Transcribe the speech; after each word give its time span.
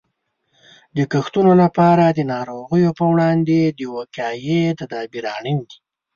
د 0.97 0.99
کښتونو 1.11 1.51
لپاره 1.63 2.05
د 2.09 2.19
ناروغیو 2.33 2.91
په 2.99 3.05
وړاندې 3.11 3.59
د 3.77 3.81
وقایې 3.95 4.61
تدابیر 4.79 5.25
اړین 5.37 5.59
دي. 5.69 5.77